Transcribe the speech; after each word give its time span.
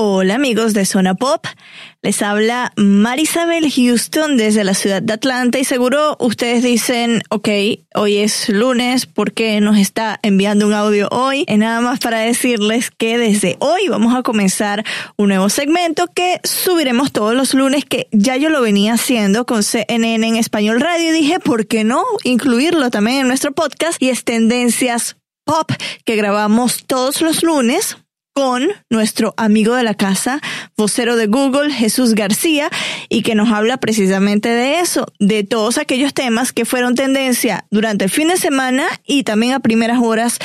Hola 0.00 0.36
amigos 0.36 0.74
de 0.74 0.84
Zona 0.84 1.16
Pop, 1.16 1.44
les 2.02 2.22
habla 2.22 2.72
Marisabel 2.76 3.68
Houston 3.68 4.36
desde 4.36 4.62
la 4.62 4.74
ciudad 4.74 5.02
de 5.02 5.12
Atlanta 5.12 5.58
y 5.58 5.64
seguro 5.64 6.16
ustedes 6.20 6.62
dicen, 6.62 7.20
ok, 7.30 7.48
hoy 7.96 8.18
es 8.18 8.48
lunes, 8.48 9.06
¿por 9.06 9.32
qué 9.32 9.60
nos 9.60 9.76
está 9.76 10.20
enviando 10.22 10.68
un 10.68 10.72
audio 10.72 11.08
hoy? 11.10 11.44
Y 11.48 11.56
nada 11.56 11.80
más 11.80 11.98
para 11.98 12.20
decirles 12.20 12.92
que 12.92 13.18
desde 13.18 13.56
hoy 13.58 13.88
vamos 13.88 14.14
a 14.14 14.22
comenzar 14.22 14.84
un 15.16 15.30
nuevo 15.30 15.48
segmento 15.48 16.06
que 16.06 16.38
subiremos 16.44 17.10
todos 17.10 17.34
los 17.34 17.52
lunes 17.52 17.84
que 17.84 18.06
ya 18.12 18.36
yo 18.36 18.50
lo 18.50 18.62
venía 18.62 18.92
haciendo 18.92 19.46
con 19.46 19.64
CNN 19.64 20.28
en 20.28 20.36
español 20.36 20.80
radio 20.80 21.08
y 21.08 21.12
dije, 21.12 21.40
¿por 21.40 21.66
qué 21.66 21.82
no 21.82 22.04
incluirlo 22.22 22.92
también 22.92 23.22
en 23.22 23.26
nuestro 23.26 23.50
podcast? 23.50 24.00
Y 24.00 24.10
es 24.10 24.22
Tendencias 24.22 25.16
Pop 25.42 25.72
que 26.04 26.14
grabamos 26.14 26.84
todos 26.86 27.20
los 27.20 27.42
lunes 27.42 27.96
con 28.38 28.68
nuestro 28.88 29.34
amigo 29.36 29.74
de 29.74 29.82
la 29.82 29.94
casa, 29.94 30.40
vocero 30.76 31.16
de 31.16 31.26
Google, 31.26 31.72
Jesús 31.72 32.14
García, 32.14 32.70
y 33.08 33.22
que 33.22 33.34
nos 33.34 33.50
habla 33.50 33.78
precisamente 33.78 34.48
de 34.48 34.78
eso, 34.78 35.08
de 35.18 35.42
todos 35.42 35.76
aquellos 35.76 36.14
temas 36.14 36.52
que 36.52 36.64
fueron 36.64 36.94
tendencia 36.94 37.64
durante 37.72 38.04
el 38.04 38.10
fin 38.10 38.28
de 38.28 38.36
semana 38.36 38.86
y 39.04 39.24
también 39.24 39.54
a 39.54 39.58
primeras 39.58 39.98
horas 40.00 40.38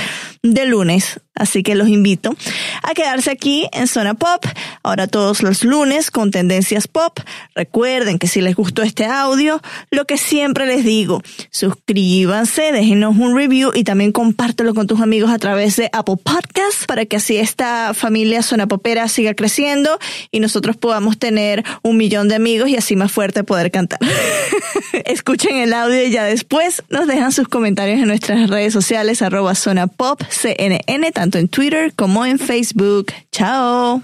de 0.44 0.66
lunes. 0.66 1.22
Así 1.36 1.64
que 1.64 1.74
los 1.74 1.88
invito 1.88 2.36
a 2.84 2.94
quedarse 2.94 3.32
aquí 3.32 3.68
en 3.72 3.88
Zona 3.88 4.14
Pop, 4.14 4.46
ahora 4.84 5.08
todos 5.08 5.42
los 5.42 5.64
lunes 5.64 6.12
con 6.12 6.30
tendencias 6.30 6.88
pop. 6.88 7.20
Recuerden 7.56 8.20
que 8.20 8.28
si 8.28 8.40
les 8.40 8.56
gustó 8.56 8.84
este 8.84 9.06
audio, 9.06 9.60
lo 9.90 10.06
que 10.06 10.18
siempre 10.18 10.68
les 10.68 10.86
digo, 10.86 11.24
suscríbanse, 11.50 12.72
déjenos 12.72 13.18
un 13.18 13.36
review 13.36 13.72
y 13.74 13.84
también 13.84 14.12
compártelo 14.12 14.76
con 14.76 14.86
tus 14.86 15.02
amigos 15.02 15.32
a 15.32 15.40
través 15.40 15.76
de 15.76 15.90
Apple 15.92 16.18
Podcasts 16.24 16.86
para 16.86 17.08
que 17.08 17.16
así 17.16 17.38
esta 17.38 17.96
familia 17.96 18.44
Zona 18.44 18.68
Popera 18.68 19.08
siga 19.08 19.34
creciendo 19.34 19.98
y 20.30 20.40
nosotros 20.40 20.78
podamos 20.78 21.18
tener 21.18 21.64
un 21.82 21.98
millón 21.98 22.28
de 22.28 22.36
amigos 22.36 22.70
y 22.70 22.76
así 22.76 22.96
más 22.96 23.12
fuerte 23.12 23.44
poder 23.44 23.72
cantar. 23.72 24.00
Escuchen 25.06 25.58
el 25.58 25.74
audio 25.74 26.04
y 26.04 26.12
ya 26.12 26.26
después 26.26 26.84
nos 26.90 27.08
dejan 27.08 27.32
sus 27.32 27.48
comentarios 27.48 28.00
en 28.00 28.08
nuestras 28.08 28.52
redes 28.52 28.72
sociales 28.72 29.24
arroba 29.24 29.56
Zona 29.56 29.88
Pop 29.88 30.22
CNN 30.34 31.12
tanto 31.12 31.38
en 31.38 31.48
Twitter 31.48 31.94
como 31.96 32.26
en 32.26 32.40
Facebook. 32.40 33.14
Chao. 33.32 34.02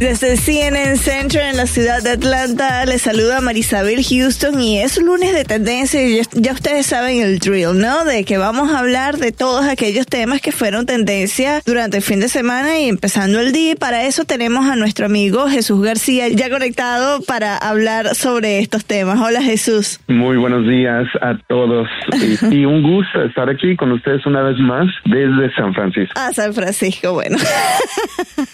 Desde 0.00 0.38
CNN 0.38 0.96
Center 0.96 1.42
en 1.42 1.58
la 1.58 1.66
ciudad 1.66 2.02
de 2.02 2.12
Atlanta 2.12 2.86
les 2.86 3.02
saluda 3.02 3.42
Marisabel 3.42 4.02
Houston 4.02 4.58
y 4.58 4.78
es 4.78 4.96
lunes 4.96 5.34
de 5.34 5.44
tendencia 5.44 6.02
y 6.02 6.22
ya 6.32 6.52
ustedes 6.52 6.86
saben 6.86 7.20
el 7.20 7.38
drill, 7.38 7.78
¿no? 7.78 8.06
De 8.06 8.24
que 8.24 8.38
vamos 8.38 8.72
a 8.72 8.78
hablar 8.78 9.18
de 9.18 9.30
todos 9.30 9.66
aquellos 9.66 10.06
temas 10.06 10.40
que 10.40 10.52
fueron 10.52 10.86
tendencia 10.86 11.60
durante 11.66 11.98
el 11.98 12.02
fin 12.02 12.18
de 12.18 12.28
semana 12.28 12.80
y 12.80 12.88
empezando 12.88 13.40
el 13.40 13.52
día. 13.52 13.76
Para 13.76 14.06
eso 14.06 14.24
tenemos 14.24 14.64
a 14.64 14.74
nuestro 14.74 15.04
amigo 15.04 15.48
Jesús 15.48 15.82
García 15.82 16.28
ya 16.28 16.48
conectado 16.48 17.20
para 17.20 17.58
hablar 17.58 18.14
sobre 18.14 18.58
estos 18.60 18.86
temas. 18.86 19.20
Hola 19.20 19.42
Jesús. 19.42 20.00
Muy 20.08 20.38
buenos 20.38 20.66
días 20.66 21.06
a 21.20 21.36
todos 21.46 21.86
y, 22.50 22.64
un 22.64 22.82
gusto 22.82 23.22
estar 23.22 23.50
aquí 23.50 23.76
con 23.76 23.92
ustedes 23.92 24.24
una 24.24 24.40
vez 24.40 24.56
más 24.60 24.86
desde 25.04 25.54
San 25.54 25.74
Francisco. 25.74 26.14
Ah, 26.16 26.30
San 26.32 26.54
Francisco, 26.54 27.12
bueno. 27.12 27.36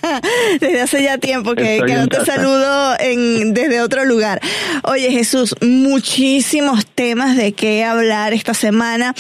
desde 0.61 0.81
hace 0.81 1.05
ya 1.05 1.19
tiempo 1.19 1.36
porque 1.43 1.81
que, 1.87 1.95
no 1.95 2.07
te 2.09 2.25
saludo 2.25 2.95
en, 2.99 3.55
desde 3.55 3.81
otro 3.81 4.05
lugar. 4.05 4.41
Oye 4.85 5.11
Jesús, 5.11 5.55
muchísimos 5.61 6.87
temas 6.87 7.37
de 7.37 7.53
qué 7.53 7.85
hablar 7.85 8.33
esta 8.33 8.55
semana. 8.55 9.15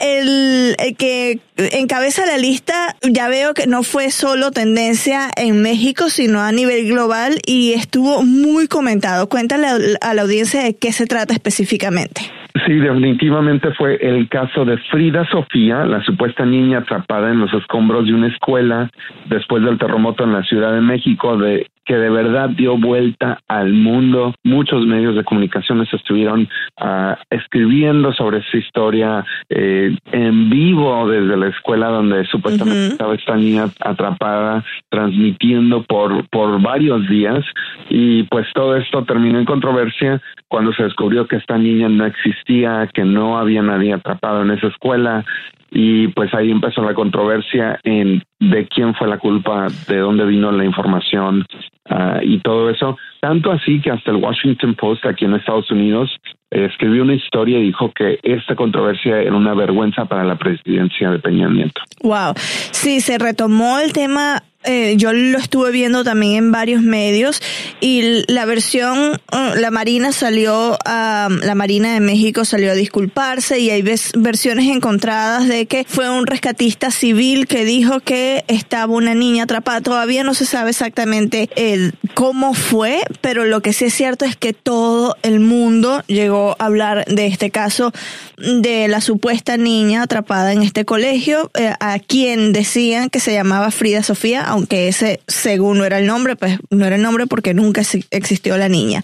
El, 0.00 0.76
el 0.78 0.96
que 0.96 1.40
encabeza 1.58 2.24
la 2.26 2.38
lista, 2.38 2.96
ya 3.02 3.28
veo 3.28 3.54
que 3.54 3.66
no 3.66 3.82
fue 3.82 4.10
solo 4.10 4.50
tendencia 4.50 5.28
en 5.36 5.62
México, 5.62 6.08
sino 6.08 6.40
a 6.40 6.52
nivel 6.52 6.88
global 6.88 7.34
y 7.46 7.72
estuvo 7.72 8.22
muy 8.22 8.68
comentado. 8.68 9.28
Cuéntale 9.28 9.66
a 10.00 10.14
la 10.14 10.22
audiencia 10.22 10.62
de 10.62 10.76
qué 10.76 10.92
se 10.92 11.06
trata 11.06 11.34
específicamente. 11.34 12.22
Sí, 12.66 12.74
definitivamente 12.74 13.72
fue 13.74 13.96
el 14.00 14.28
caso 14.28 14.64
de 14.64 14.78
Frida 14.90 15.28
Sofía, 15.30 15.84
la 15.84 16.02
supuesta 16.02 16.44
niña 16.44 16.78
atrapada 16.78 17.30
en 17.30 17.40
los 17.40 17.52
escombros 17.52 18.06
de 18.06 18.14
una 18.14 18.28
escuela 18.28 18.90
después 19.26 19.62
del 19.62 19.78
terremoto 19.78 20.24
en 20.24 20.32
la 20.32 20.42
Ciudad 20.42 20.72
de 20.72 20.80
México, 20.80 21.36
de 21.36 21.66
que 21.88 21.96
de 21.96 22.10
verdad 22.10 22.50
dio 22.50 22.76
vuelta 22.76 23.40
al 23.48 23.72
mundo. 23.72 24.34
Muchos 24.44 24.86
medios 24.86 25.16
de 25.16 25.24
comunicaciones 25.24 25.88
estuvieron 25.90 26.46
uh, 26.82 27.14
escribiendo 27.30 28.12
sobre 28.12 28.40
esa 28.40 28.58
historia 28.58 29.24
eh, 29.48 29.96
en 30.12 30.50
vivo 30.50 31.08
desde 31.08 31.34
la 31.38 31.48
escuela 31.48 31.88
donde 31.88 32.26
supuestamente 32.26 32.88
estaba 32.88 33.14
esta 33.14 33.36
niña 33.36 33.70
atrapada, 33.80 34.62
transmitiendo 34.90 35.82
por, 35.84 36.28
por 36.28 36.60
varios 36.60 37.08
días. 37.08 37.42
Y 37.88 38.24
pues 38.24 38.46
todo 38.52 38.76
esto 38.76 39.04
terminó 39.04 39.38
en 39.38 39.46
controversia 39.46 40.20
cuando 40.46 40.74
se 40.74 40.82
descubrió 40.82 41.26
que 41.26 41.36
esta 41.36 41.56
niña 41.56 41.88
no 41.88 42.04
existía, 42.04 42.86
que 42.92 43.04
no 43.04 43.38
había 43.38 43.62
nadie 43.62 43.94
atrapado 43.94 44.42
en 44.42 44.50
esa 44.50 44.66
escuela 44.66 45.24
y 45.70 46.08
pues 46.08 46.32
ahí 46.34 46.50
empezó 46.50 46.82
la 46.82 46.94
controversia 46.94 47.78
en 47.84 48.22
de 48.40 48.66
quién 48.68 48.94
fue 48.94 49.08
la 49.08 49.18
culpa, 49.18 49.66
de 49.88 49.98
dónde 49.98 50.24
vino 50.24 50.52
la 50.52 50.64
información 50.64 51.44
uh, 51.90 52.22
y 52.22 52.40
todo 52.40 52.70
eso. 52.70 52.96
Tanto 53.20 53.50
así 53.50 53.80
que 53.80 53.90
hasta 53.90 54.10
el 54.10 54.18
Washington 54.18 54.74
Post 54.74 55.06
aquí 55.06 55.24
en 55.24 55.34
Estados 55.34 55.70
Unidos 55.70 56.10
eh, 56.50 56.66
escribió 56.70 57.02
una 57.02 57.14
historia 57.14 57.58
y 57.58 57.64
dijo 57.64 57.92
que 57.92 58.20
esta 58.22 58.54
controversia 58.54 59.20
era 59.20 59.34
una 59.34 59.54
vergüenza 59.54 60.04
para 60.04 60.24
la 60.24 60.36
presidencia 60.36 61.10
de 61.10 61.18
Peña 61.18 61.48
Nieto. 61.48 61.80
Wow. 62.02 62.34
Sí, 62.36 63.00
se 63.00 63.18
retomó 63.18 63.78
el 63.78 63.92
tema 63.92 64.42
eh, 64.64 64.96
yo 64.96 65.12
lo 65.12 65.38
estuve 65.38 65.70
viendo 65.70 66.02
también 66.02 66.34
en 66.34 66.52
varios 66.52 66.82
medios 66.82 67.40
y 67.80 68.24
la 68.26 68.44
versión, 68.44 69.20
uh, 69.32 69.54
la 69.56 69.70
Marina 69.70 70.10
salió 70.10 70.76
a, 70.84 71.28
la 71.42 71.54
Marina 71.54 71.94
de 71.94 72.00
México 72.00 72.44
salió 72.44 72.72
a 72.72 72.74
disculparse 72.74 73.60
y 73.60 73.70
hay 73.70 73.82
versiones 73.82 74.66
encontradas 74.66 75.46
de 75.46 75.66
que 75.66 75.84
fue 75.88 76.10
un 76.10 76.26
rescatista 76.26 76.90
civil 76.90 77.46
que 77.46 77.64
dijo 77.64 78.00
que 78.00 78.44
estaba 78.48 78.92
una 78.92 79.14
niña 79.14 79.44
atrapada. 79.44 79.80
Todavía 79.80 80.24
no 80.24 80.34
se 80.34 80.44
sabe 80.44 80.70
exactamente 80.70 81.48
eh, 81.54 81.92
cómo 82.14 82.52
fue, 82.52 83.02
pero 83.20 83.44
lo 83.44 83.60
que 83.62 83.72
sí 83.72 83.84
es 83.84 83.94
cierto 83.94 84.24
es 84.24 84.36
que 84.36 84.52
todo 84.52 85.16
el 85.22 85.38
mundo 85.38 86.02
llegó 86.08 86.56
a 86.58 86.66
hablar 86.66 87.04
de 87.06 87.26
este 87.26 87.50
caso 87.50 87.92
de 88.36 88.88
la 88.88 89.00
supuesta 89.00 89.56
niña 89.56 90.02
atrapada 90.02 90.52
en 90.52 90.62
este 90.62 90.84
colegio, 90.84 91.50
eh, 91.54 91.72
a 91.80 91.98
quien 92.00 92.52
decían 92.52 93.08
que 93.08 93.20
se 93.20 93.32
llamaba 93.32 93.70
Frida 93.70 94.02
Sofía, 94.02 94.47
aunque 94.48 94.88
ese, 94.88 95.20
según 95.26 95.78
no 95.78 95.84
era 95.84 95.98
el 95.98 96.06
nombre, 96.06 96.34
pues 96.34 96.58
no 96.70 96.86
era 96.86 96.96
el 96.96 97.02
nombre 97.02 97.26
porque 97.26 97.54
nunca 97.54 97.82
existió 98.10 98.56
la 98.56 98.68
niña. 98.68 99.02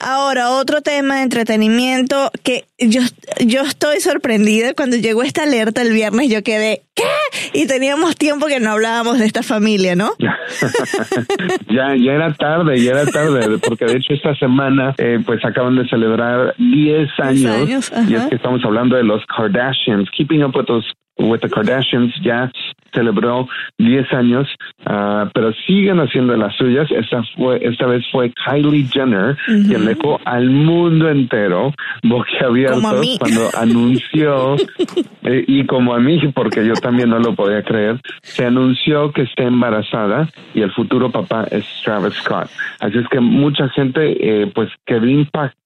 Ahora, 0.00 0.50
otro 0.50 0.80
tema 0.80 1.16
de 1.16 1.22
entretenimiento 1.22 2.30
que 2.42 2.64
yo, 2.78 3.02
yo 3.44 3.62
estoy 3.62 4.00
sorprendida 4.00 4.72
cuando 4.74 4.96
llegó 4.96 5.22
esta 5.22 5.42
alerta 5.42 5.82
el 5.82 5.92
viernes, 5.92 6.30
yo 6.30 6.42
quedé, 6.42 6.82
¿qué? 6.94 7.04
Y 7.52 7.66
teníamos 7.66 8.16
tiempo 8.16 8.46
que 8.46 8.58
no 8.58 8.70
hablábamos 8.70 9.18
de 9.18 9.26
esta 9.26 9.42
familia, 9.42 9.94
¿no? 9.94 10.12
ya, 11.68 11.94
ya 11.96 12.12
era 12.12 12.32
tarde, 12.34 12.82
ya 12.82 12.92
era 12.92 13.06
tarde, 13.06 13.58
porque 13.58 13.84
de 13.84 13.98
hecho 13.98 14.14
esta 14.14 14.34
semana 14.36 14.94
eh, 14.96 15.18
pues 15.24 15.44
acaban 15.44 15.76
de 15.76 15.86
celebrar 15.88 16.54
10 16.56 17.08
años, 17.18 17.92
y 18.08 18.14
es 18.14 18.24
que 18.26 18.36
estamos 18.36 18.64
hablando 18.64 18.96
de 18.96 19.04
los 19.04 19.22
Kardashians, 19.26 20.08
Keeping 20.16 20.42
Up 20.42 20.56
with 20.56 20.66
those 20.66 20.86
with 21.18 21.40
the 21.40 21.48
Kardashians 21.48 22.12
ya 22.22 22.50
celebró 22.92 23.48
10 23.78 24.12
años, 24.12 24.48
uh, 24.86 25.28
pero 25.32 25.52
siguen 25.66 26.00
haciendo 26.00 26.36
las 26.36 26.54
suyas. 26.56 26.90
Esta 26.90 27.22
fue 27.36 27.60
esta 27.62 27.86
vez 27.86 28.04
fue 28.10 28.32
Kylie 28.44 28.86
Jenner 28.86 29.36
quien 29.46 29.84
dejó 29.86 30.20
al 30.24 30.50
mundo 30.50 31.08
entero 31.08 31.72
boquiabierto 32.02 32.80
cuando 33.18 33.48
anunció 33.56 34.56
eh, 35.22 35.44
y 35.46 35.64
como 35.66 35.94
a 35.94 35.98
mí 35.98 36.20
porque 36.34 36.66
yo 36.66 36.74
también 36.74 37.10
no 37.10 37.18
lo 37.18 37.34
podía 37.34 37.62
creer, 37.62 38.00
se 38.22 38.46
anunció 38.46 39.12
que 39.12 39.22
está 39.22 39.44
embarazada 39.44 40.28
y 40.54 40.62
el 40.62 40.72
futuro 40.72 41.10
papá 41.10 41.46
es 41.50 41.64
Travis 41.84 42.14
Scott. 42.14 42.48
Así 42.80 42.98
es 42.98 43.08
que 43.08 43.20
mucha 43.20 43.68
gente 43.70 44.16
eh, 44.20 44.50
pues 44.54 44.70
quedó 44.86 45.06
impactada 45.06 45.59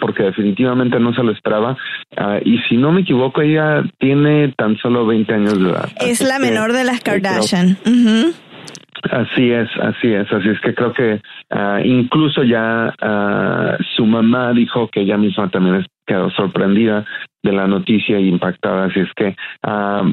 porque 0.00 0.24
definitivamente 0.24 0.98
no 0.98 1.12
se 1.14 1.22
lo 1.22 1.32
esperaba. 1.32 1.76
Ah, 2.16 2.38
y 2.42 2.58
si 2.68 2.76
no 2.76 2.92
me 2.92 3.02
equivoco, 3.02 3.42
ella 3.42 3.82
tiene 3.98 4.52
tan 4.56 4.76
solo 4.78 5.06
20 5.06 5.34
años 5.34 5.62
de 5.62 5.70
edad. 5.70 5.88
Es 6.00 6.20
la 6.22 6.38
menor 6.38 6.72
de 6.72 6.84
las 6.84 7.00
Kardashian. 7.00 7.76
Así 9.10 9.50
es, 9.50 9.68
así 9.80 10.12
es, 10.12 10.30
así 10.30 10.48
es 10.50 10.60
que 10.60 10.74
creo 10.74 10.92
que 10.92 11.22
uh, 11.54 11.78
incluso 11.82 12.42
ya 12.42 12.92
uh, 13.00 13.82
su 13.96 14.04
mamá 14.04 14.52
dijo 14.52 14.88
que 14.88 15.00
ella 15.00 15.16
misma 15.16 15.48
también 15.48 15.86
quedó 16.06 16.28
sorprendida 16.30 17.06
de 17.42 17.52
la 17.52 17.66
noticia 17.66 18.18
e 18.18 18.22
impactada, 18.22 18.84
así 18.84 19.00
es 19.00 19.08
que 19.16 19.34
uh, 19.66 20.12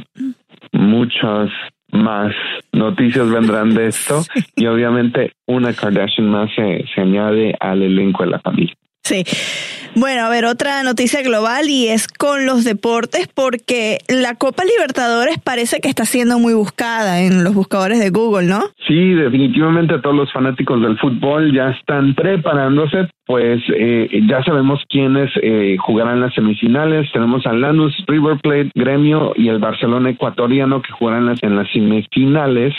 muchas 0.71 1.49
más 1.91 2.33
noticias 2.71 3.29
vendrán 3.29 3.73
de 3.75 3.87
esto 3.87 4.21
y 4.55 4.67
obviamente 4.67 5.33
una 5.47 5.73
Kardashian 5.73 6.29
más 6.29 6.49
se, 6.55 6.85
se 6.95 7.01
añade 7.01 7.55
al 7.59 7.81
elenco 7.81 8.23
de 8.23 8.29
la 8.29 8.39
familia. 8.39 8.75
Sí. 9.07 9.23
Bueno, 9.95 10.25
a 10.25 10.29
ver, 10.29 10.43
otra 10.43 10.83
noticia 10.83 11.21
global 11.21 11.69
y 11.69 11.87
es 11.87 12.09
con 12.09 12.45
los 12.45 12.65
deportes 12.65 13.29
porque 13.33 13.99
la 14.09 14.35
Copa 14.35 14.63
Libertadores 14.65 15.37
parece 15.39 15.79
que 15.79 15.87
está 15.87 16.03
siendo 16.03 16.39
muy 16.39 16.53
buscada 16.53 17.21
en 17.21 17.45
los 17.45 17.55
buscadores 17.55 17.99
de 17.99 18.09
Google, 18.09 18.47
¿no? 18.47 18.63
Sí, 18.85 19.13
definitivamente 19.13 19.97
todos 19.99 20.15
los 20.15 20.33
fanáticos 20.33 20.81
del 20.81 20.99
fútbol 20.99 21.55
ya 21.55 21.69
están 21.69 22.13
preparándose, 22.15 23.07
pues 23.27 23.61
eh, 23.75 24.09
ya 24.27 24.41
sabemos 24.43 24.81
quiénes 24.89 25.29
eh, 25.41 25.75
jugarán 25.79 26.21
las 26.21 26.33
semifinales. 26.33 27.11
Tenemos 27.11 27.45
a 27.45 27.51
Lanús, 27.51 27.93
River 28.07 28.37
Plate, 28.41 28.71
Gremio 28.73 29.33
y 29.35 29.49
el 29.49 29.59
Barcelona 29.59 30.11
ecuatoriano 30.11 30.81
que 30.81 30.93
jugarán 30.93 31.25
las, 31.25 31.43
en 31.43 31.57
las 31.57 31.69
semifinales. 31.71 32.73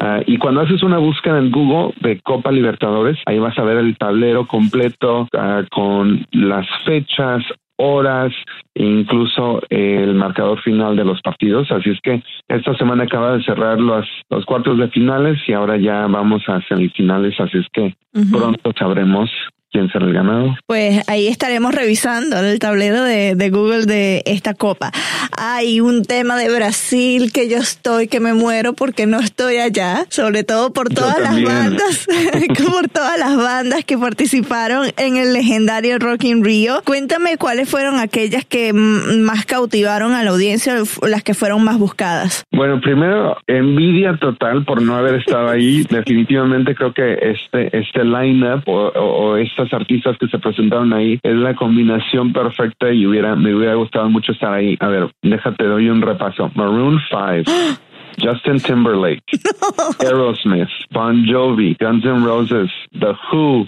Ah, 0.00 0.20
y 0.26 0.36
cuando 0.36 0.60
haces 0.60 0.82
una 0.82 0.98
búsqueda 0.98 1.38
en 1.38 1.50
Google 1.50 1.94
de 2.00 2.20
Copa 2.20 2.52
Libertadores, 2.52 3.16
ahí 3.24 3.38
vas 3.38 3.58
a 3.58 3.64
ver 3.64 3.78
el 3.78 3.96
tablero 3.96 4.46
completo 4.46 5.22
uh, 5.32 5.64
con 5.70 6.26
las 6.32 6.66
fechas, 6.84 7.42
horas 7.76 8.32
e 8.74 8.84
incluso 8.84 9.62
el 9.70 10.14
marcador 10.14 10.60
final 10.60 10.96
de 10.96 11.04
los 11.04 11.20
partidos. 11.22 11.70
Así 11.70 11.90
es 11.90 12.00
que 12.02 12.22
esta 12.48 12.76
semana 12.76 13.04
acaba 13.04 13.36
de 13.36 13.44
cerrar 13.44 13.80
los, 13.80 14.06
los 14.30 14.44
cuartos 14.44 14.78
de 14.78 14.88
finales 14.88 15.40
y 15.46 15.52
ahora 15.52 15.76
ya 15.76 16.06
vamos 16.06 16.42
a 16.48 16.60
semifinales. 16.68 17.38
Así 17.40 17.58
es 17.58 17.66
que 17.72 17.94
pronto 18.30 18.72
sabremos 18.78 19.30
quién 19.74 19.90
será 19.90 20.06
el 20.06 20.12
ganador. 20.12 20.50
Pues 20.66 21.02
ahí 21.08 21.26
estaremos 21.26 21.74
revisando 21.74 22.38
el 22.38 22.60
tablero 22.60 23.02
de, 23.02 23.34
de, 23.34 23.50
Google 23.50 23.86
de 23.86 24.22
esta 24.24 24.54
copa. 24.54 24.92
Hay 25.36 25.80
un 25.80 26.04
tema 26.04 26.36
de 26.36 26.48
Brasil 26.48 27.32
que 27.32 27.48
yo 27.48 27.56
estoy, 27.56 28.06
que 28.06 28.20
me 28.20 28.34
muero 28.34 28.74
porque 28.74 29.06
no 29.06 29.18
estoy 29.18 29.56
allá, 29.56 30.06
sobre 30.10 30.44
todo 30.44 30.72
por 30.72 30.90
todas 30.90 31.18
las 31.18 31.42
bandas, 31.42 32.06
por 32.70 32.88
todas 32.88 33.18
las 33.18 33.36
bandas 33.36 33.84
que 33.84 33.98
participaron 33.98 34.86
en 34.96 35.16
el 35.16 35.32
legendario 35.32 35.98
Rock 35.98 36.22
in 36.22 36.44
Rio. 36.44 36.80
Cuéntame 36.84 37.36
cuáles 37.36 37.68
fueron 37.68 37.98
aquellas 37.98 38.44
que 38.44 38.72
más 38.72 39.44
cautivaron 39.44 40.12
a 40.12 40.22
la 40.22 40.30
audiencia, 40.30 40.76
las 41.02 41.24
que 41.24 41.34
fueron 41.34 41.64
más 41.64 41.78
buscadas. 41.78 42.44
Bueno, 42.52 42.80
primero, 42.80 43.38
envidia 43.48 44.16
total 44.18 44.64
por 44.64 44.80
no 44.80 44.94
haber 44.94 45.16
estado 45.16 45.48
ahí. 45.48 45.82
Definitivamente 45.90 46.76
creo 46.76 46.92
que 46.92 47.14
este, 47.20 47.76
este 47.76 48.04
line-up 48.04 48.62
o, 48.66 48.92
o 48.94 49.36
esta 49.36 49.63
artistas 49.72 50.16
que 50.18 50.28
se 50.28 50.38
presentaron 50.38 50.92
ahí 50.92 51.18
es 51.22 51.36
la 51.36 51.54
combinación 51.54 52.32
perfecta 52.32 52.92
y 52.92 53.06
hubiera 53.06 53.36
me 53.36 53.54
hubiera 53.54 53.74
gustado 53.74 54.08
mucho 54.10 54.32
estar 54.32 54.52
ahí. 54.52 54.76
A 54.80 54.88
ver, 54.88 55.10
déjate 55.22 55.64
doy 55.64 55.88
un 55.88 56.02
repaso. 56.02 56.50
Maroon 56.54 57.00
5. 57.10 57.80
Justin 58.20 58.58
Timberlake, 58.58 59.24
Aerosmith, 60.00 60.68
Bon 60.92 61.24
Jovi, 61.26 61.76
Guns 61.78 62.04
N' 62.04 62.24
Roses, 62.24 62.70
The 62.92 63.14
Who, 63.30 63.66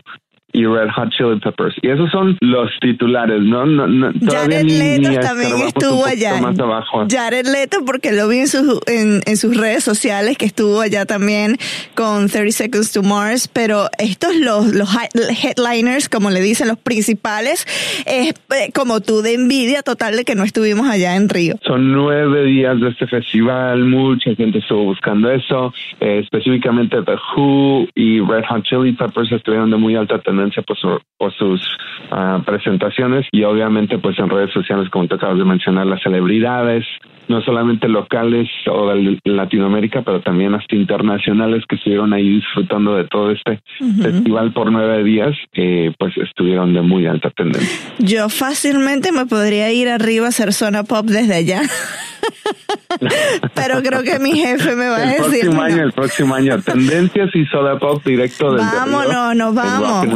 y 0.57 0.65
Red 0.65 0.89
Hot 0.97 1.11
Chili 1.11 1.39
Peppers. 1.39 1.77
Y 1.83 1.89
esos 1.91 2.11
son 2.11 2.39
los 2.41 2.71
titulares, 2.81 3.43
¿no? 3.43 3.67
no, 3.67 3.87
no 3.87 4.11
Jared 4.23 4.65
Leto 4.65 5.21
también 5.21 5.61
estuvo 5.67 6.07
allá. 6.07 6.41
Más 6.41 6.59
abajo. 6.59 7.07
Jared 7.11 7.47
Leto, 7.47 7.85
porque 7.85 8.13
lo 8.13 8.27
vi 8.27 8.39
en, 8.39 8.49
sus 8.49 8.81
en, 8.87 9.21
en, 9.27 9.37
sus 9.37 9.55
redes 9.55 9.85
sociales, 9.85 10.39
que 10.39 10.47
estuvo 10.47 10.81
allá 10.81 11.05
también 11.05 11.59
con 11.95 12.29
30 12.31 12.53
Seconds 12.53 12.93
to 12.93 13.03
Mars, 13.03 13.49
pero 13.49 13.89
estos 13.99 14.35
los, 14.35 14.75
los 14.75 14.89
headliners, 14.97 16.09
como 16.09 16.31
le 16.31 16.41
dicen, 16.41 16.69
los 16.69 16.79
principales, 16.79 17.67
es 18.07 18.31
eh, 18.31 18.73
como 18.75 19.01
tú 19.01 19.21
de 19.21 19.35
envidia 19.35 19.83
total 19.83 20.17
de 20.17 20.25
que 20.25 20.35
no 20.35 20.45
estuvimos 20.45 20.89
allá 20.89 21.17
en 21.17 21.29
Río. 21.29 21.57
Son 21.67 21.93
nueve 21.93 22.45
días 22.45 22.81
de 22.81 22.89
este 22.89 23.07
festival, 23.07 23.85
mucha 23.85 24.35
gente 24.35 24.61
estuvo 24.61 24.85
buscando 24.85 25.31
eso, 25.31 25.75
eh, 26.01 26.21
específicamente 26.25 26.97
The 27.03 27.17
Who 27.37 27.89
y 27.95 28.21
Red 28.21 28.45
Hot 28.49 28.63
Chili 28.63 28.93
Peppers 28.93 29.31
estuvieron 29.33 29.71
de 29.71 29.77
muy 29.77 29.95
alta 29.97 30.19
tendencia 30.19 30.46
por, 30.67 30.77
su, 30.77 31.01
por 31.19 31.33
sus 31.35 31.61
uh, 32.11 32.43
presentaciones 32.43 33.27
y 33.33 33.43
obviamente 33.45 33.99
pues 33.99 34.19
en 34.19 34.29
redes 34.29 34.53
sociales 34.53 34.89
como 34.91 35.09
te 35.09 35.15
acabas 35.15 35.39
de 35.39 35.45
mencionar 35.45 35.87
las 35.87 36.03
celebridades 36.03 36.85
no 37.29 37.43
solamente 37.43 37.89
locales 37.89 38.49
o 38.71 38.89
de 38.89 39.19
Latinoamérica, 39.25 40.03
pero 40.03 40.21
también 40.21 40.55
hasta 40.55 40.77
internacionales 40.77 41.65
que 41.69 41.77
estuvieron 41.77 42.13
ahí 42.13 42.29
disfrutando 42.29 42.95
de 42.95 43.05
todo 43.05 43.31
este 43.31 43.61
uh 43.81 43.85
-huh. 43.85 44.03
festival 44.03 44.53
por 44.53 44.71
nueve 44.71 45.03
días, 45.03 45.37
eh, 45.55 45.93
pues 45.99 46.17
estuvieron 46.17 46.73
de 46.73 46.83
muy 46.83 47.07
alta 47.07 47.31
tendencia. 47.31 47.95
Yo 47.99 48.29
fácilmente 48.29 49.13
me 49.13 49.27
podría 49.27 49.73
ir 49.73 49.89
arriba 49.89 50.27
a 50.27 50.29
hacer 50.29 50.53
zona 50.53 50.85
pop 50.85 51.07
desde 51.07 51.35
allá. 51.35 51.63
Pero 53.55 53.83
creo 53.83 54.03
que 54.03 54.19
mi 54.19 54.39
jefe 54.39 54.75
me 54.75 54.89
va 54.89 55.03
el 55.03 55.09
a 55.09 55.13
decir. 55.13 55.51
Próximo 55.51 55.55
no. 55.55 55.63
año, 55.63 55.83
el 55.83 55.93
próximo 55.93 56.35
año, 56.35 56.61
tendencias 56.63 57.31
y 57.35 57.45
soda 57.47 57.79
pop 57.79 58.03
directo 58.05 58.53
del 58.53 58.65
Vámonos, 58.65 59.37
nos 59.37 59.55
vamos. 59.55 60.07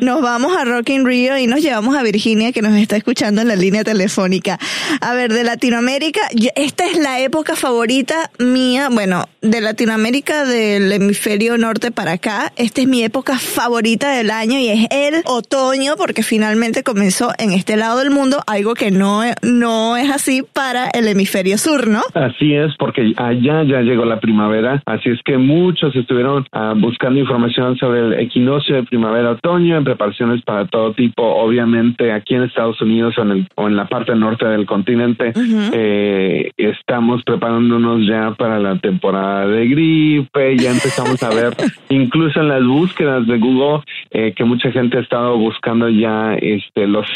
Nos 0.00 0.22
vamos 0.22 0.56
a 0.56 0.64
Rock 0.64 0.90
in 0.90 1.04
Rio 1.04 1.38
y 1.38 1.46
nos 1.46 1.60
llevamos 1.60 1.96
a 1.96 2.02
Virginia 2.02 2.52
que 2.52 2.62
nos 2.62 2.74
está 2.74 2.96
escuchando 2.96 3.42
en 3.42 3.48
la 3.48 3.56
línea 3.56 3.84
telefónica. 3.84 4.58
A 5.00 5.14
ver, 5.14 5.32
de 5.32 5.44
Latinoamérica, 5.44 6.20
esta 6.56 6.84
es 6.86 6.98
la 6.98 7.20
época 7.20 7.56
favorita 7.56 8.30
mía, 8.38 8.88
bueno, 8.90 9.24
de 9.40 9.60
Latinoamérica 9.60 10.44
del 10.44 10.90
hemisferio 10.92 11.56
norte 11.58 11.90
para 11.90 12.12
acá, 12.12 12.52
esta 12.56 12.80
es 12.80 12.88
mi 12.88 13.02
época 13.02 13.38
favorita 13.38 14.16
del 14.16 14.30
año 14.30 14.58
y 14.58 14.68
es 14.68 14.86
el 14.90 15.22
otoño 15.26 15.94
porque 15.96 16.22
finalmente 16.22 16.82
comenzó 16.82 17.32
en 17.38 17.52
este 17.52 17.76
lado 17.76 17.98
del 17.98 18.10
mundo, 18.10 18.38
algo 18.46 18.74
que 18.74 18.90
no, 18.90 19.22
no 19.42 19.96
es 19.96 20.10
así 20.10 20.42
para 20.42 20.88
el 20.88 21.08
hemisferio 21.08 21.58
sur, 21.58 21.88
¿no? 21.88 22.00
Así 22.14 22.54
es, 22.54 22.72
porque 22.78 23.12
allá 23.16 23.62
ya 23.64 23.80
llegó 23.80 24.04
la 24.04 24.20
primavera, 24.20 24.82
así 24.86 25.10
es 25.10 25.20
que 25.24 25.38
muchos 25.38 25.94
estuvieron 25.94 26.46
uh, 26.52 26.78
buscando 26.80 27.20
información 27.20 27.76
sobre 27.76 28.00
el 28.00 28.12
equinoccio 28.14 28.76
de 28.76 28.82
primavera-otoño 28.84 29.53
en 29.56 29.84
preparaciones 29.84 30.42
para 30.42 30.66
todo 30.66 30.92
tipo, 30.92 31.22
obviamente 31.22 32.12
aquí 32.12 32.34
en 32.34 32.42
Estados 32.42 32.80
Unidos 32.80 33.16
o 33.18 33.22
en, 33.22 33.30
el, 33.30 33.48
o 33.54 33.68
en 33.68 33.76
la 33.76 33.86
parte 33.86 34.14
norte 34.14 34.46
del 34.46 34.66
continente 34.66 35.32
uh 35.34 35.40
-huh. 35.40 35.70
eh, 35.72 36.50
estamos 36.56 37.22
preparándonos 37.22 38.06
ya 38.06 38.32
para 38.32 38.58
la 38.58 38.76
temporada 38.78 39.46
de 39.46 39.68
gripe, 39.68 40.56
ya 40.56 40.70
empezamos 40.70 41.22
a 41.22 41.28
ver 41.30 41.54
incluso 41.88 42.40
en 42.40 42.48
las 42.48 42.64
búsquedas 42.64 43.26
de 43.26 43.38
Google 43.38 43.84
eh, 44.10 44.32
que 44.34 44.44
mucha 44.44 44.70
gente 44.72 44.98
ha 44.98 45.00
estado 45.00 45.38
buscando 45.38 45.88
ya 45.88 46.34
este 46.34 46.86
los 46.86 47.06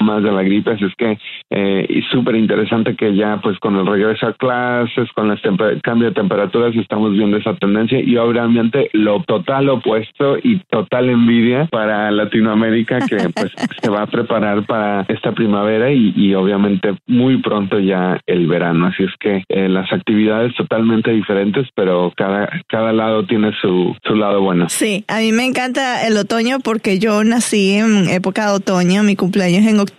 síntomas 0.00 0.22
de 0.22 0.32
la 0.32 0.42
gripe, 0.42 0.70
así 0.70 0.84
es 0.84 0.94
que 0.96 1.18
eh, 1.50 1.86
y 1.88 2.02
súper 2.12 2.36
interesante 2.36 2.94
que 2.96 3.14
ya 3.14 3.40
pues 3.42 3.58
con 3.58 3.76
el 3.76 3.86
regreso 3.86 4.26
a 4.26 4.32
clases, 4.34 5.10
con 5.14 5.30
el 5.30 5.82
cambio 5.82 6.08
de 6.08 6.14
temperaturas 6.14 6.74
estamos 6.76 7.12
viendo 7.12 7.36
esa 7.36 7.54
tendencia 7.54 8.00
y 8.00 8.16
obviamente 8.16 8.90
lo 8.92 9.22
total 9.22 9.68
opuesto 9.68 10.38
y 10.42 10.58
total 10.70 11.10
envidia 11.10 11.66
para 11.66 12.10
Latinoamérica 12.10 13.00
que 13.06 13.16
pues 13.34 13.52
se 13.82 13.90
va 13.90 14.02
a 14.02 14.06
preparar 14.06 14.64
para 14.66 15.02
esta 15.08 15.32
primavera 15.32 15.90
y, 15.92 16.12
y 16.16 16.34
obviamente 16.34 16.94
muy 17.06 17.38
pronto 17.42 17.78
ya 17.78 18.20
el 18.26 18.46
verano, 18.46 18.86
así 18.86 19.04
es 19.04 19.12
que 19.18 19.42
eh, 19.48 19.68
las 19.68 19.92
actividades 19.92 20.54
totalmente 20.54 21.10
diferentes, 21.10 21.66
pero 21.74 22.12
cada, 22.16 22.48
cada 22.68 22.92
lado 22.92 23.26
tiene 23.26 23.52
su, 23.60 23.96
su 24.04 24.14
lado 24.14 24.40
bueno. 24.40 24.68
Sí, 24.68 25.04
a 25.08 25.18
mí 25.18 25.32
me 25.32 25.44
encanta 25.44 26.06
el 26.06 26.16
otoño 26.16 26.58
porque 26.60 26.98
yo 26.98 27.22
nací 27.24 27.72
en 27.72 28.08
época 28.08 28.46
de 28.46 28.52
otoño, 28.56 29.02
mi 29.02 29.16
cumpleaños 29.16 29.66
en 29.66 29.78
octubre, 29.78 29.89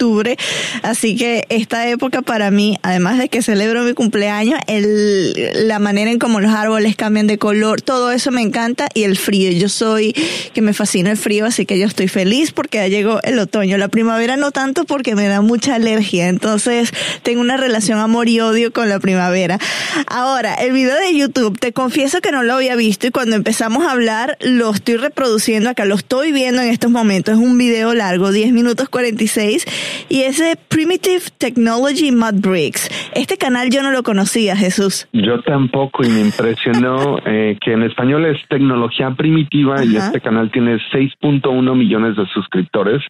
así 0.83 1.15
que 1.15 1.45
esta 1.49 1.87
época 1.87 2.21
para 2.21 2.51
mí, 2.51 2.77
además 2.83 3.17
de 3.17 3.29
que 3.29 3.41
celebro 3.41 3.83
mi 3.83 3.93
cumpleaños, 3.93 4.59
el, 4.67 5.67
la 5.67 5.79
manera 5.79 6.11
en 6.11 6.19
cómo 6.19 6.39
los 6.39 6.53
árboles 6.53 6.95
cambian 6.95 7.27
de 7.27 7.37
color, 7.37 7.81
todo 7.81 8.11
eso 8.11 8.31
me 8.31 8.41
encanta 8.41 8.87
y 8.93 9.03
el 9.03 9.17
frío, 9.17 9.51
yo 9.51 9.69
soy 9.69 10.13
que 10.53 10.61
me 10.61 10.73
fascina 10.73 11.11
el 11.11 11.17
frío, 11.17 11.45
así 11.45 11.65
que 11.65 11.77
yo 11.79 11.87
estoy 11.87 12.07
feliz 12.07 12.51
porque 12.51 12.79
ya 12.79 12.87
llegó 12.87 13.19
el 13.23 13.39
otoño, 13.39 13.77
la 13.77 13.87
primavera 13.87 14.37
no 14.37 14.51
tanto 14.51 14.85
porque 14.85 15.15
me 15.15 15.27
da 15.27 15.41
mucha 15.41 15.75
alergia, 15.75 16.27
entonces 16.27 16.91
tengo 17.23 17.41
una 17.41 17.57
relación 17.57 17.99
amor 17.99 18.29
y 18.29 18.39
odio 18.39 18.71
con 18.73 18.89
la 18.89 18.99
primavera. 18.99 19.59
Ahora, 20.07 20.55
el 20.55 20.71
video 20.71 20.95
de 20.97 21.15
YouTube, 21.15 21.59
te 21.59 21.73
confieso 21.73 22.21
que 22.21 22.31
no 22.31 22.43
lo 22.43 22.55
había 22.55 22.75
visto 22.75 23.07
y 23.07 23.11
cuando 23.11 23.35
empezamos 23.35 23.85
a 23.85 23.91
hablar 23.91 24.37
lo 24.41 24.71
estoy 24.71 24.97
reproduciendo 24.97 25.69
acá, 25.69 25.85
lo 25.85 25.95
estoy 25.95 26.31
viendo 26.31 26.61
en 26.61 26.69
estos 26.69 26.91
momentos. 26.91 27.35
Es 27.35 27.39
un 27.39 27.57
video 27.57 27.93
largo, 27.93 28.31
10 28.31 28.51
minutos 28.51 28.89
46 28.89 29.65
y 30.09 30.21
ese 30.21 30.57
Primitive 30.69 31.21
Technology 31.37 32.11
Mud 32.11 32.41
Bricks. 32.41 32.89
Este 33.15 33.37
canal 33.37 33.69
yo 33.69 33.81
no 33.81 33.91
lo 33.91 34.03
conocía, 34.03 34.55
Jesús. 34.55 35.07
Yo 35.13 35.41
tampoco 35.41 36.03
y 36.03 36.09
me 36.09 36.21
impresionó 36.21 37.19
eh, 37.25 37.57
que 37.61 37.73
en 37.73 37.83
español 37.83 38.25
es 38.25 38.37
tecnología 38.49 39.11
primitiva 39.11 39.83
y 39.83 39.95
este 39.95 40.21
canal 40.21 40.51
tiene 40.51 40.77
6.1 40.91 41.75
millones 41.75 42.15
de 42.15 42.25
suscriptores 42.27 43.01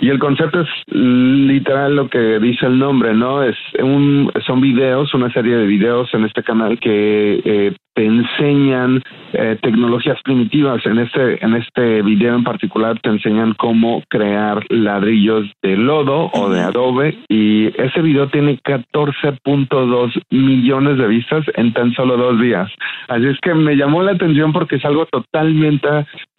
y 0.00 0.08
el 0.08 0.18
concepto 0.18 0.60
es 0.60 0.68
literal 0.88 1.96
lo 1.96 2.08
que 2.08 2.38
dice 2.38 2.66
el 2.66 2.78
nombre, 2.78 3.14
¿no? 3.14 3.42
Es 3.42 3.56
un 3.82 4.30
son 4.46 4.60
videos, 4.60 5.12
una 5.14 5.32
serie 5.32 5.56
de 5.56 5.66
videos 5.66 6.12
en 6.14 6.24
este 6.24 6.42
canal 6.42 6.78
que 6.78 7.40
eh, 7.44 7.76
te 7.94 8.04
enseñan 8.04 9.02
eh, 9.32 9.58
tecnologías 9.62 10.18
primitivas. 10.22 10.84
En 10.86 10.98
este, 10.98 11.44
en 11.44 11.54
este 11.56 12.02
video 12.02 12.34
en 12.34 12.44
particular 12.44 12.98
te 13.00 13.10
enseñan 13.10 13.54
cómo 13.54 14.02
crear 14.08 14.64
ladrillos 14.70 15.46
de 15.62 15.76
lodo 15.76 16.19
o 16.26 16.50
de 16.50 16.60
adobe 16.60 17.18
y 17.28 17.66
ese 17.80 18.02
video 18.02 18.28
tiene 18.28 18.58
14.2 18.58 20.22
millones 20.30 20.98
de 20.98 21.06
vistas 21.06 21.44
en 21.54 21.72
tan 21.72 21.92
solo 21.92 22.16
dos 22.16 22.40
días. 22.40 22.70
Así 23.08 23.26
es 23.26 23.38
que 23.40 23.54
me 23.54 23.76
llamó 23.76 24.02
la 24.02 24.12
atención 24.12 24.52
porque 24.52 24.76
es 24.76 24.84
algo 24.84 25.06
totalmente 25.06 25.88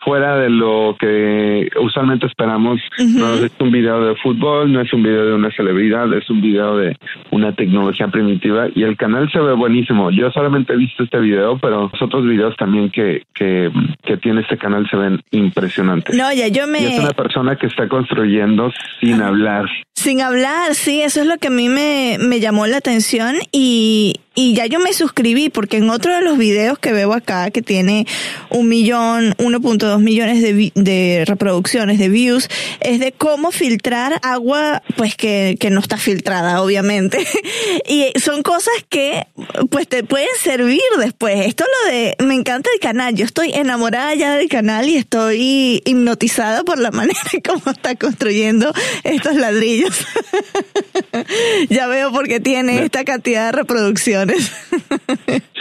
fuera 0.04 0.38
de 0.38 0.50
lo 0.50 0.96
que 1.00 1.70
usualmente 1.80 2.26
esperamos. 2.26 2.80
No 3.00 3.36
es 3.36 3.52
un 3.60 3.72
video 3.72 4.04
de 4.04 4.16
fútbol, 4.16 4.72
no 4.72 4.82
es 4.82 4.92
un 4.94 5.04
video 5.04 5.26
de 5.28 5.34
una 5.34 5.52
celebridad, 5.52 6.12
es 6.14 6.30
un 6.30 6.42
video 6.42 6.78
de 6.78 6.98
una 7.32 7.54
tecnología 7.54 8.08
primitiva 8.08 8.68
y 8.74 8.84
el 8.84 8.98
canal 8.98 9.32
se 9.32 9.40
ve 9.40 9.54
buenísimo. 9.54 10.12
Yo 10.12 10.32
solamente 10.32 10.74
he 10.74 10.78
visto 10.78 11.04
este 11.04 11.20
video, 11.20 11.58
pero 11.60 11.90
los 11.92 12.02
otros 12.02 12.26
videos 12.26 12.56
también 12.58 12.90
que, 12.90 13.24
que, 13.34 13.72
que 14.04 14.18
tiene 14.18 14.42
este 14.42 14.58
canal 14.58 14.88
se 14.90 14.98
ven 14.98 15.22
impresionantes. 15.32 16.16
No, 16.16 16.32
ya 16.34 16.48
yo 16.48 16.68
me... 16.68 16.80
es 16.80 17.00
una 17.00 17.12
persona 17.12 17.56
que 17.56 17.68
está 17.68 17.88
construyendo 17.88 18.72
sin 19.00 19.22
hablar. 19.22 19.66
Sin 19.94 20.22
hablar, 20.22 20.74
sí, 20.74 21.02
eso 21.02 21.22
es 21.22 21.28
lo 21.28 21.38
que 21.38 21.50
a 21.50 21.52
mí 21.52 21.70
me, 21.70 22.18
me 22.20 22.40
llamó 22.40 22.66
la 22.66 22.78
atención 22.78 23.36
y, 23.52 24.16
y 24.34 24.56
ya 24.56 24.66
yo 24.66 24.80
me 24.80 24.94
suscribí 24.94 25.50
porque 25.50 25.78
en 25.78 25.90
otro 25.90 26.16
de 26.16 26.24
los 26.24 26.38
videos 26.38 26.80
que 26.80 26.92
veo 26.92 27.14
acá 27.14 27.52
que 27.52 27.62
tiene 27.62 28.08
un 28.50 28.68
millón, 28.68 29.34
1.2 29.38 29.91
millones 30.00 30.42
de, 30.42 30.72
de 30.76 31.24
reproducciones, 31.26 32.00
de 32.00 32.10
views, 32.10 32.50
es 32.80 33.00
de 33.00 33.12
cómo 33.12 33.52
filtrar 33.52 34.20
agua 34.24 34.84
pues 34.96 35.16
que, 35.16 35.58
que 35.60 35.70
no 35.70 35.80
está 35.80 35.98
filtrada 35.98 36.62
obviamente. 36.62 37.26
y 37.88 38.08
son 38.20 38.44
cosas 38.44 38.74
que 38.90 39.28
pues 39.70 39.88
te 39.88 40.04
pueden 40.04 40.30
servir 40.42 40.82
después. 41.00 41.46
Esto 41.46 41.66
lo 41.86 41.92
de, 41.92 42.16
me 42.20 42.36
encanta 42.36 42.70
el 42.74 42.80
canal, 42.80 43.16
yo 43.16 43.26
estoy 43.26 43.52
enamorada 43.54 44.14
ya 44.16 44.36
del 44.36 44.50
canal 44.50 44.88
y 44.90 44.98
estoy 44.98 45.82
hipnotizada 45.86 46.64
por 46.64 46.80
la 46.80 46.92
manera 46.92 47.20
como 47.46 47.72
está 47.72 47.96
construyendo 47.96 48.74
estos 49.04 49.36
ladrillos. 49.36 49.96
ya 51.70 51.88
veo 51.88 52.12
por 52.12 52.28
qué 52.28 52.40
tiene 52.40 52.84
esta 52.84 53.04
cantidad 53.04 53.48
de 53.48 53.52
reproducción 53.52 54.32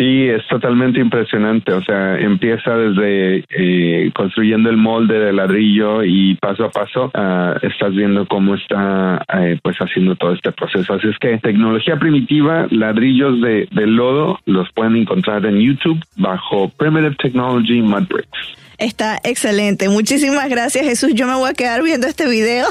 Sí, 0.01 0.29
es 0.29 0.47
totalmente 0.49 0.99
impresionante. 0.99 1.75
O 1.75 1.83
sea, 1.83 2.19
empieza 2.19 2.75
desde 2.75 3.45
eh, 3.51 4.11
construyendo 4.15 4.71
el 4.71 4.79
molde 4.79 5.19
de 5.19 5.31
ladrillo 5.31 6.03
y 6.03 6.37
paso 6.37 6.65
a 6.65 6.71
paso 6.71 7.11
ah, 7.13 7.57
estás 7.61 7.95
viendo 7.95 8.25
cómo 8.25 8.55
está 8.55 9.23
eh, 9.39 9.59
pues 9.63 9.77
haciendo 9.77 10.17
todo 10.17 10.33
este 10.33 10.53
proceso. 10.53 10.95
Así 10.95 11.07
es 11.07 11.19
que 11.19 11.37
tecnología 11.37 11.99
primitiva, 11.99 12.67
ladrillos 12.71 13.43
de, 13.43 13.69
de 13.71 13.87
lodo, 13.87 14.39
los 14.47 14.73
pueden 14.73 14.97
encontrar 14.97 15.45
en 15.45 15.61
YouTube 15.61 16.03
bajo 16.17 16.71
Primitive 16.79 17.17
Technology 17.17 17.83
Mud 17.83 18.09
Bricks. 18.09 18.70
Está 18.81 19.21
excelente. 19.25 19.91
Muchísimas 19.91 20.49
gracias, 20.49 20.87
Jesús. 20.87 21.11
Yo 21.15 21.27
me 21.27 21.35
voy 21.35 21.51
a 21.51 21.53
quedar 21.53 21.83
viendo 21.83 22.07
este 22.07 22.27
video. 22.27 22.67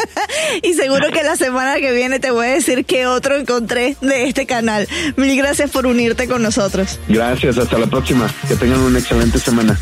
y 0.62 0.72
seguro 0.72 1.10
que 1.12 1.22
la 1.22 1.36
semana 1.36 1.76
que 1.76 1.92
viene 1.92 2.18
te 2.20 2.30
voy 2.30 2.46
a 2.46 2.50
decir 2.52 2.86
qué 2.86 3.06
otro 3.06 3.36
encontré 3.36 3.94
de 4.00 4.24
este 4.24 4.46
canal. 4.46 4.88
Mil 5.16 5.36
gracias 5.36 5.70
por 5.70 5.86
unirte 5.86 6.26
con 6.26 6.42
nosotros. 6.42 6.98
Gracias. 7.06 7.58
Hasta 7.58 7.78
la 7.78 7.86
próxima. 7.86 8.32
Que 8.48 8.56
tengan 8.56 8.80
una 8.80 8.98
excelente 8.98 9.38
semana. 9.38 9.78